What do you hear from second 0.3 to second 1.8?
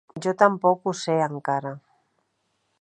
tampoc ho sé encara.